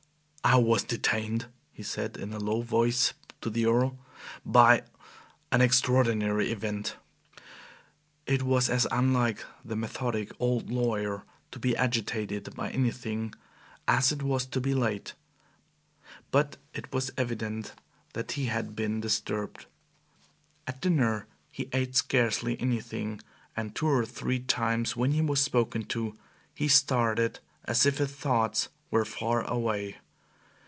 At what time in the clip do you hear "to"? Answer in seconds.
3.41-3.49, 11.51-11.59, 14.47-14.59, 25.93-26.17